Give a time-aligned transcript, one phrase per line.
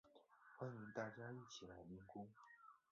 [0.57, 2.27] 欢迎大家一起来练功